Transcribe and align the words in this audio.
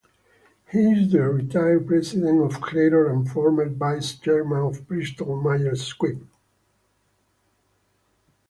He 0.71 0.79
is 0.79 1.11
the 1.11 1.21
retired 1.29 1.85
president 1.85 2.41
of 2.43 2.59
Clairol 2.59 3.11
and 3.13 3.29
former 3.29 3.69
vice 3.69 4.15
chairman 4.15 4.57
of 4.57 4.87
Bristol-Myers 4.87 5.83
Squibb. 5.93 6.25